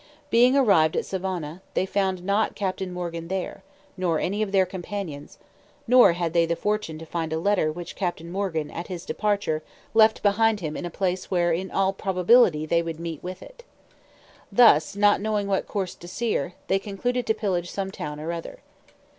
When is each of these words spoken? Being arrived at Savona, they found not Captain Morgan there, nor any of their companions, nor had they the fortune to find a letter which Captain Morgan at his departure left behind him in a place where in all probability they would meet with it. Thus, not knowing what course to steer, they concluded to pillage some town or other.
Being 0.31 0.57
arrived 0.57 0.95
at 0.97 1.05
Savona, 1.05 1.61
they 1.75 1.85
found 1.85 2.23
not 2.23 2.55
Captain 2.55 2.91
Morgan 2.91 3.27
there, 3.27 3.61
nor 3.95 4.17
any 4.17 4.41
of 4.41 4.51
their 4.51 4.65
companions, 4.65 5.37
nor 5.87 6.13
had 6.13 6.33
they 6.33 6.47
the 6.47 6.55
fortune 6.55 6.97
to 6.97 7.05
find 7.05 7.31
a 7.31 7.37
letter 7.37 7.71
which 7.71 7.95
Captain 7.95 8.31
Morgan 8.31 8.71
at 8.71 8.87
his 8.87 9.05
departure 9.05 9.61
left 9.93 10.23
behind 10.23 10.59
him 10.59 10.75
in 10.75 10.87
a 10.87 10.89
place 10.89 11.29
where 11.29 11.53
in 11.53 11.69
all 11.69 11.93
probability 11.93 12.65
they 12.65 12.81
would 12.81 12.99
meet 12.99 13.21
with 13.21 13.43
it. 13.43 13.63
Thus, 14.51 14.95
not 14.95 15.21
knowing 15.21 15.45
what 15.45 15.67
course 15.67 15.93
to 15.93 16.07
steer, 16.07 16.55
they 16.67 16.79
concluded 16.79 17.27
to 17.27 17.35
pillage 17.35 17.69
some 17.69 17.91
town 17.91 18.19
or 18.19 18.31
other. 18.31 18.61